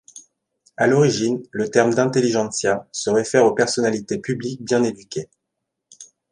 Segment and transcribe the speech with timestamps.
[0.77, 5.29] À l’origine, le terme d’intelligentsia se réfère aux personnalités publiques bien éduquées.